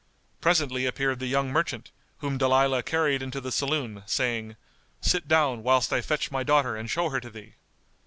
[0.41, 1.91] Presently appeared the young merchant,
[2.21, 4.55] whom Dalilah carried into the saloon, saying,
[4.99, 7.53] "Sit down, whilst I fetch my daughter and show her to thee."